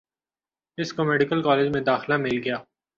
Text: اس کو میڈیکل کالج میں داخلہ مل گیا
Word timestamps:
اس 0.77 0.93
کو 0.93 1.03
میڈیکل 1.03 1.41
کالج 1.43 1.71
میں 1.71 1.81
داخلہ 1.81 2.17
مل 2.17 2.37
گیا 2.43 2.57